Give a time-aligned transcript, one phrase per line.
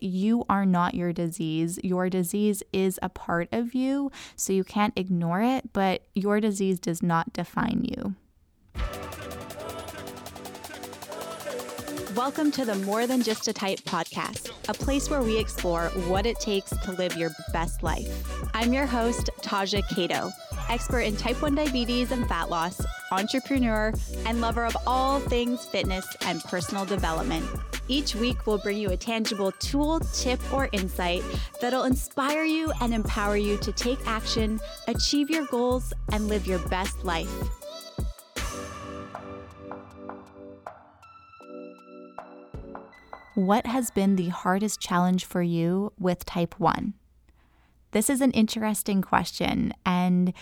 [0.00, 1.78] You are not your disease.
[1.82, 6.78] Your disease is a part of you, so you can't ignore it, but your disease
[6.78, 8.14] does not define you.
[12.14, 16.26] Welcome to the More Than Just a Type podcast, a place where we explore what
[16.26, 18.28] it takes to live your best life.
[18.52, 20.30] I'm your host, Taja Cato,
[20.68, 23.94] expert in type 1 diabetes and fat loss, entrepreneur,
[24.26, 27.46] and lover of all things fitness and personal development.
[27.88, 31.22] Each week, we'll bring you a tangible tool, tip, or insight
[31.60, 36.58] that'll inspire you and empower you to take action, achieve your goals, and live your
[36.68, 37.30] best life.
[43.34, 46.94] What has been the hardest challenge for you with type 1?
[47.92, 50.32] This is an interesting question, and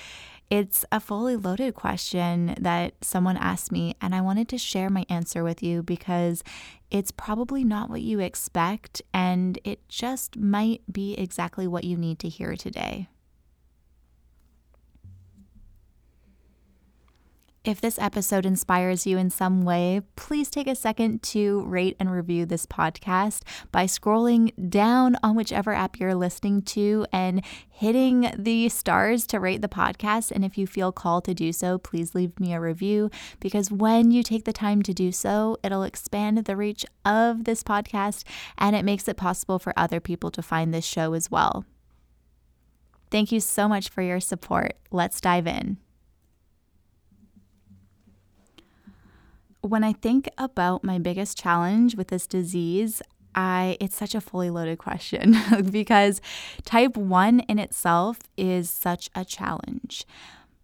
[0.50, 5.04] it's a fully loaded question that someone asked me, and I wanted to share my
[5.08, 6.44] answer with you because
[6.90, 12.18] it's probably not what you expect, and it just might be exactly what you need
[12.20, 13.08] to hear today.
[17.64, 22.12] If this episode inspires you in some way, please take a second to rate and
[22.12, 23.40] review this podcast
[23.72, 29.62] by scrolling down on whichever app you're listening to and hitting the stars to rate
[29.62, 30.30] the podcast.
[30.30, 34.10] And if you feel called to do so, please leave me a review because when
[34.10, 38.24] you take the time to do so, it'll expand the reach of this podcast
[38.58, 41.64] and it makes it possible for other people to find this show as well.
[43.10, 44.76] Thank you so much for your support.
[44.90, 45.78] Let's dive in.
[49.64, 53.00] When I think about my biggest challenge with this disease,
[53.34, 55.36] I it's such a fully loaded question
[55.70, 56.20] because
[56.64, 60.04] type 1 in itself is such a challenge.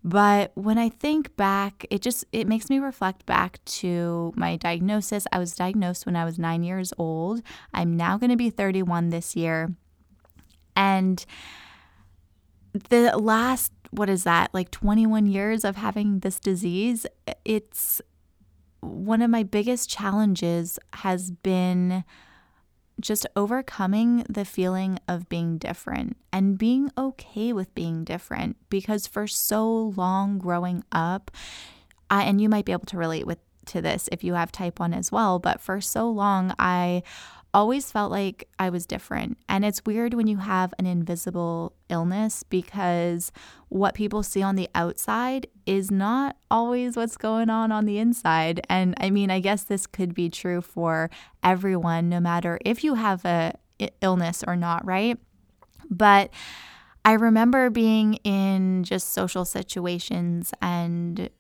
[0.03, 5.27] But when I think back, it just it makes me reflect back to my diagnosis.
[5.33, 7.43] I was diagnosed when I was 9 years old.
[7.73, 9.75] I'm now going to be 31 this year.
[10.77, 11.25] And
[12.73, 14.55] the last what is that?
[14.55, 17.07] Like 21 years of having this disease,
[17.45, 18.01] it's
[18.81, 22.05] one of my biggest challenges has been
[23.01, 29.27] just overcoming the feeling of being different and being okay with being different because for
[29.27, 31.31] so long growing up
[32.11, 34.81] I, and you might be able to relate with to this if you have type
[34.81, 37.03] 1 as well but for so long I
[37.53, 39.39] always felt like I was different.
[39.49, 43.33] And it's weird when you have an invisible illness because
[43.69, 48.61] what people see on the outside is not always what's going on on the inside.
[48.69, 51.11] And I mean, I guess this could be true for
[51.43, 53.55] everyone, no matter if you have a
[54.01, 55.19] illness or not, right?
[55.91, 56.31] But
[57.05, 61.31] I remember being in just social situations and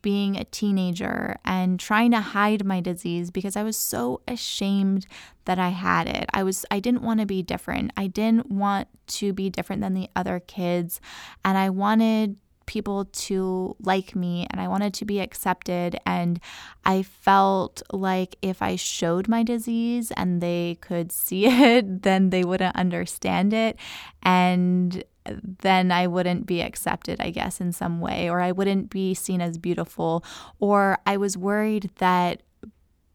[0.00, 5.06] being a teenager and trying to hide my disease because I was so ashamed
[5.44, 6.26] that I had it.
[6.32, 7.92] I was I didn't want to be different.
[7.96, 11.00] I didn't want to be different than the other kids
[11.44, 12.36] and I wanted
[12.66, 15.98] people to like me and I wanted to be accepted.
[16.06, 16.40] And
[16.84, 22.44] I felt like if I showed my disease and they could see it, then they
[22.44, 23.76] wouldn't understand it.
[24.22, 29.14] And then I wouldn't be accepted, I guess, in some way, or I wouldn't be
[29.14, 30.24] seen as beautiful.
[30.58, 32.42] Or I was worried that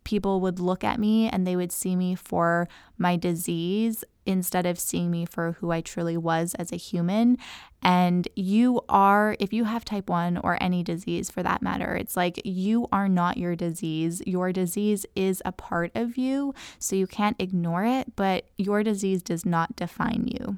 [0.07, 4.79] people would look at me and they would see me for my disease instead of
[4.79, 7.37] seeing me for who I truly was as a human.
[7.81, 12.15] And you are, if you have type 1 or any disease for that matter, it's
[12.15, 14.21] like you are not your disease.
[14.25, 19.21] Your disease is a part of you, so you can't ignore it, but your disease
[19.21, 20.57] does not define you.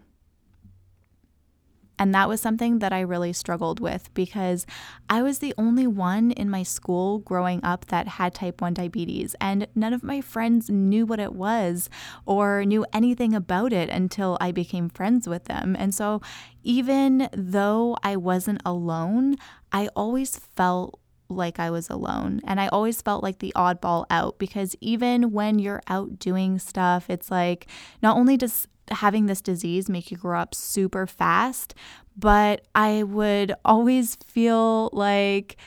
[1.99, 4.65] And that was something that I really struggled with because
[5.09, 9.35] I was the only one in my school growing up that had type 1 diabetes.
[9.41, 11.89] And none of my friends knew what it was
[12.25, 15.75] or knew anything about it until I became friends with them.
[15.77, 16.21] And so,
[16.63, 19.35] even though I wasn't alone,
[19.71, 20.99] I always felt
[21.29, 22.41] like I was alone.
[22.45, 27.09] And I always felt like the oddball out because even when you're out doing stuff,
[27.09, 27.67] it's like
[28.01, 31.73] not only does having this disease make you grow up super fast,
[32.17, 35.57] but I would always feel like,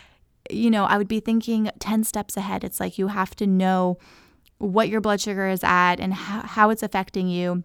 [0.51, 2.65] you know, I would be thinking 10 steps ahead.
[2.65, 3.99] It's like you have to know
[4.59, 7.65] what your blood sugar is at and how, how it's affecting you.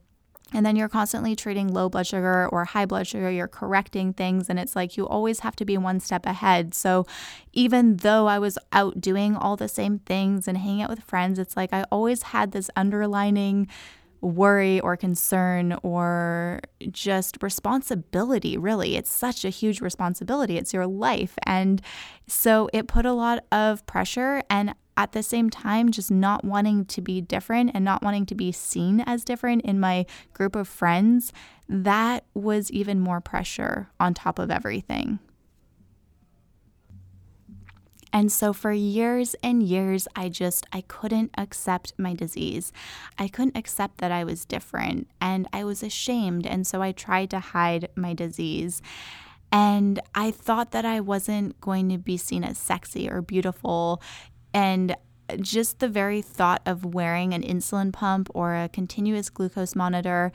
[0.53, 4.49] And then you're constantly treating low blood sugar or high blood sugar, you're correcting things,
[4.49, 6.73] and it's like you always have to be one step ahead.
[6.73, 7.05] So,
[7.51, 11.37] even though I was out doing all the same things and hanging out with friends,
[11.37, 13.67] it's like I always had this underlining
[14.21, 16.61] worry or concern or
[16.91, 18.95] just responsibility, really.
[18.95, 20.57] It's such a huge responsibility.
[20.57, 21.33] It's your life.
[21.43, 21.81] And
[22.27, 24.41] so it put a lot of pressure.
[24.49, 28.35] And at the same time, just not wanting to be different and not wanting to
[28.35, 31.31] be seen as different in my group of friends,
[31.69, 35.19] that was even more pressure on top of everything.
[38.17, 42.73] And so for years and years I just I couldn't accept my disease.
[43.19, 47.29] I couldn't accept that I was different and I was ashamed and so I tried
[47.29, 48.81] to hide my disease.
[49.51, 54.01] And I thought that I wasn't going to be seen as sexy or beautiful
[54.51, 54.95] and
[55.39, 60.31] just the very thought of wearing an insulin pump or a continuous glucose monitor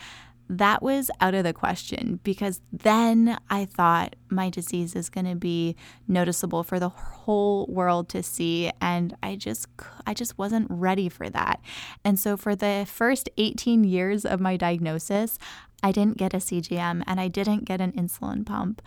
[0.53, 5.35] that was out of the question because then I thought my disease is going to
[5.35, 5.77] be
[6.07, 9.67] noticeable for the whole world to see and I just
[10.07, 11.61] I just wasn't ready for that.
[12.05, 15.39] And so for the first 18 years of my diagnosis,
[15.83, 18.83] I didn't get a CGM and I didn't get an insulin pump.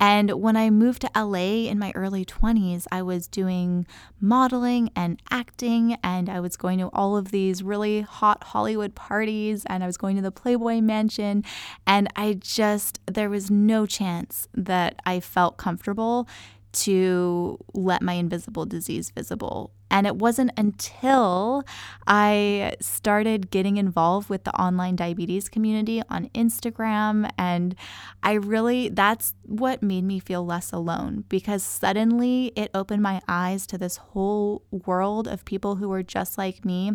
[0.00, 3.86] And when I moved to LA in my early 20s, I was doing
[4.20, 9.64] modeling and acting, and I was going to all of these really hot Hollywood parties,
[9.66, 11.44] and I was going to the Playboy Mansion.
[11.86, 16.28] And I just, there was no chance that I felt comfortable
[16.74, 19.72] to let my invisible disease visible.
[19.90, 21.64] And it wasn't until
[22.06, 27.30] I started getting involved with the online diabetes community on Instagram.
[27.38, 27.76] And
[28.22, 33.66] I really, that's what made me feel less alone because suddenly it opened my eyes
[33.68, 36.92] to this whole world of people who were just like me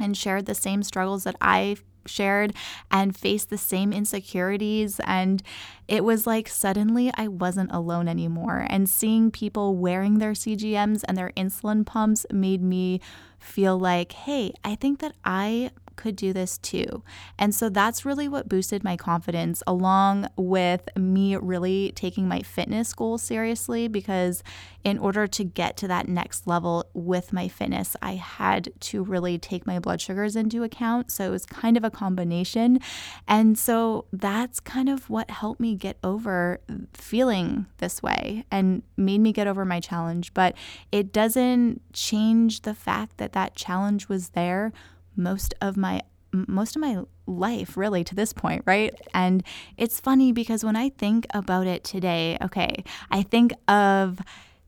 [0.00, 1.76] and shared the same struggles that I
[2.06, 2.54] shared
[2.90, 5.00] and faced the same insecurities.
[5.04, 5.42] And
[5.86, 8.66] it was like suddenly I wasn't alone anymore.
[8.68, 13.00] And seeing people wearing their CGMs and their insulin pumps made me
[13.38, 17.02] feel like, hey, I think that I could do this too.
[17.38, 22.94] And so that's really what boosted my confidence, along with me really taking my fitness
[22.94, 23.86] goals seriously.
[23.88, 24.42] Because
[24.84, 29.36] in order to get to that next level with my fitness, I had to really
[29.36, 31.10] take my blood sugars into account.
[31.10, 32.78] So it was kind of a combination.
[33.26, 36.60] And so that's kind of what helped me get over
[36.94, 40.32] feeling this way and made me get over my challenge.
[40.32, 40.54] But
[40.92, 44.72] it doesn't change the fact that that challenge was there
[45.18, 48.94] most of my most of my life really to this point, right?
[49.14, 49.42] And
[49.76, 54.20] it's funny because when I think about it today, okay, I think of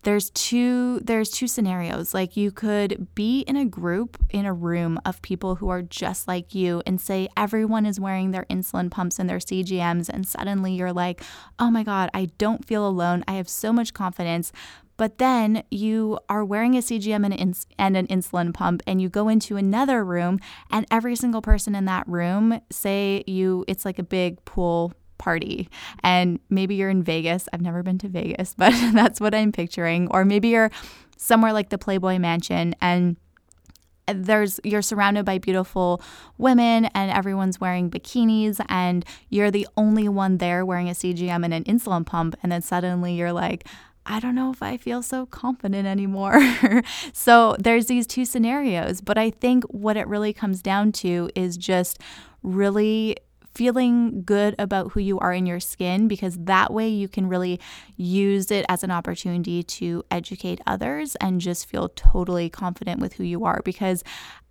[0.02, 2.14] there's two there's two scenarios.
[2.14, 6.26] Like you could be in a group in a room of people who are just
[6.26, 10.72] like you and say everyone is wearing their insulin pumps and their CGMs and suddenly
[10.72, 11.22] you're like
[11.58, 13.24] oh my god I don't feel alone.
[13.28, 14.52] I have so much confidence
[15.00, 19.08] but then you are wearing a CGM and, ins- and an insulin pump, and you
[19.08, 20.38] go into another room,
[20.70, 25.70] and every single person in that room, say you, it's like a big pool party
[26.02, 27.48] and maybe you're in Vegas.
[27.50, 30.06] I've never been to Vegas, but that's what I'm picturing.
[30.10, 30.70] Or maybe you're
[31.16, 33.16] somewhere like the Playboy Mansion and
[34.14, 36.02] there's you're surrounded by beautiful
[36.36, 41.54] women and everyone's wearing bikinis and you're the only one there wearing a CGM and
[41.54, 43.66] an insulin pump and then suddenly you're like
[44.10, 46.40] I don't know if I feel so confident anymore.
[47.12, 51.56] so there's these two scenarios, but I think what it really comes down to is
[51.56, 52.00] just
[52.42, 53.16] really
[53.60, 57.60] feeling good about who you are in your skin because that way you can really
[57.98, 63.22] use it as an opportunity to educate others and just feel totally confident with who
[63.22, 64.02] you are because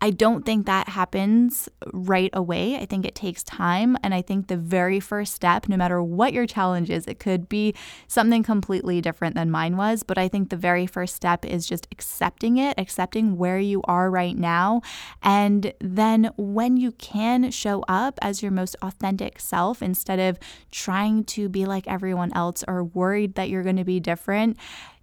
[0.02, 2.78] I don't think that happens right away.
[2.78, 3.98] I think it takes time.
[4.02, 7.50] And I think the very first step, no matter what your challenge is, it could
[7.50, 7.76] be
[8.08, 10.04] something completely different than mine was.
[10.04, 14.10] But I think the very first step is just accepting it, accepting where you are
[14.10, 14.82] right now.
[15.22, 18.99] And then when you can show up as your most authentic
[19.38, 20.40] self instead of
[20.72, 24.58] trying to be like everyone else or worried that you're going to be different.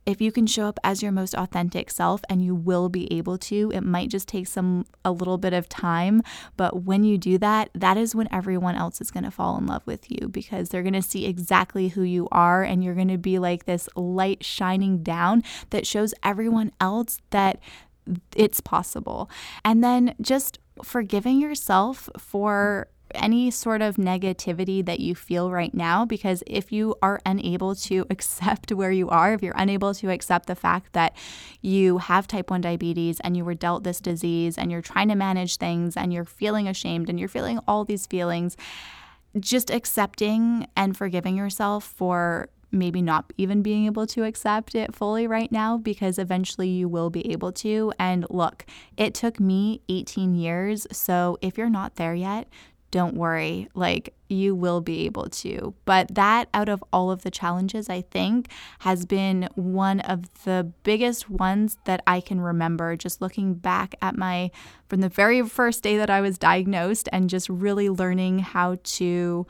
[0.05, 3.38] If you can show up as your most authentic self and you will be able
[3.38, 6.23] to it might just take some a little bit of time
[6.57, 9.67] but when you do that that is when everyone else is going to fall in
[9.67, 13.09] love with you because they're going to see exactly who you are and you're going
[13.09, 17.59] to be like this light shining down that shows everyone else that
[18.35, 19.31] it's possible.
[19.65, 26.05] And then just forgiving yourself for any sort of negativity that you feel right now
[26.05, 30.47] because if you are unable to accept where you are, if you're unable to accept
[30.47, 31.17] the fact that
[31.61, 35.15] you have type 1 diabetes and you were dealt this disease and you're trying to
[35.15, 38.57] manage things and you're feeling ashamed and you're feeling all these feelings,
[39.39, 45.27] just accepting and forgiving yourself for maybe not even being able to accept it fully
[45.27, 47.93] right now because eventually you will be able to.
[47.99, 48.65] And look,
[48.97, 50.87] it took me 18 years.
[50.93, 52.49] So if you're not there yet,
[52.97, 55.75] don't worry, like you will be able to.
[55.85, 60.73] But that, out of all of the challenges, I think has been one of the
[60.83, 62.97] biggest ones that I can remember.
[62.97, 64.50] Just looking back at my,
[64.88, 69.47] from the very first day that I was diagnosed and just really learning how to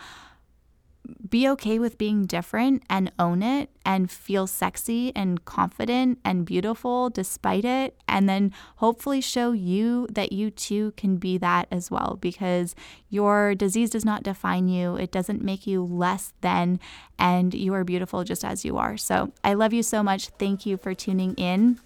[1.28, 7.10] be okay with being different and own it and feel sexy and confident and beautiful
[7.10, 7.96] despite it.
[8.08, 12.74] And then hopefully show you that you too can be that as well because
[13.08, 16.80] your disease does not define you, it doesn't make you less than,
[17.18, 18.96] and you are beautiful just as you are.
[18.96, 20.28] So I love you so much.
[20.38, 21.78] Thank you for tuning in.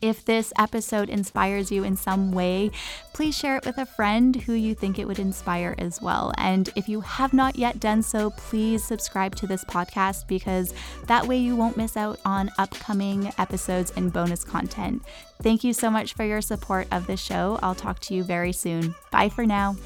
[0.00, 2.70] If this episode inspires you in some way,
[3.12, 6.32] please share it with a friend who you think it would inspire as well.
[6.36, 10.74] And if you have not yet done so, please subscribe to this podcast because
[11.06, 15.02] that way you won't miss out on upcoming episodes and bonus content.
[15.42, 17.58] Thank you so much for your support of the show.
[17.62, 18.94] I'll talk to you very soon.
[19.10, 19.76] Bye for now.